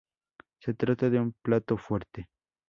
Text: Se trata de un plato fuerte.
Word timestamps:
Se 0.63 0.73
trata 0.73 1.11
de 1.11 1.19
un 1.19 1.31
plato 1.43 1.77
fuerte. 1.77 2.27